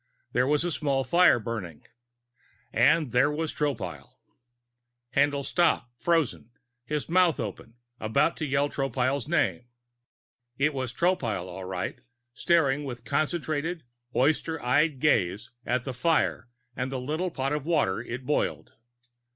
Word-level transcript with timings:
There 0.31 0.51
a 0.51 0.57
small 0.57 1.03
fire, 1.03 1.37
burning 1.37 1.85
And 2.73 3.11
there 3.11 3.29
was 3.29 3.53
Tropile. 3.53 4.15
Haendl 5.15 5.45
stopped, 5.45 6.01
frozen, 6.01 6.49
his 6.83 7.07
mouth 7.07 7.39
opened, 7.39 7.75
about 7.99 8.35
to 8.37 8.47
yell 8.47 8.67
Tropile's 8.67 9.27
name. 9.27 9.67
It 10.57 10.73
was 10.73 10.91
Tropile, 10.91 11.45
all 11.45 11.65
right, 11.65 12.01
staring 12.33 12.83
with 12.83 13.05
concentrated, 13.05 13.83
oyster 14.15 14.59
eyed 14.65 14.97
gaze 14.99 15.51
at 15.67 15.83
the 15.83 15.93
fire 15.93 16.49
and 16.75 16.91
the 16.91 16.99
little 16.99 17.29
pot 17.29 17.53
of 17.53 17.63
water 17.67 18.01
it 18.01 18.25
boiled. 18.25 18.73